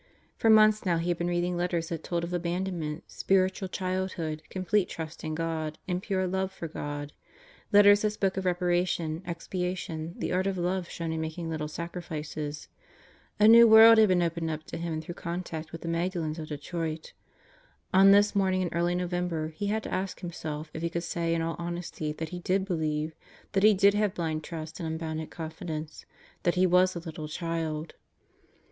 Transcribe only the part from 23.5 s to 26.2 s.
that he did have blind trust and unbounded confidence;